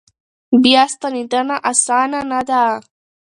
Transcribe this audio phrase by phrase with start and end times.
[0.63, 2.63] بیا ستنېدنه اسانه نه ده.